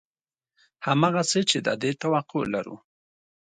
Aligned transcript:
همغسې 0.85 1.41
چې 1.49 1.57
د 1.65 1.67
دې 1.81 1.91
توقع 2.01 2.43
لرو 2.53 2.75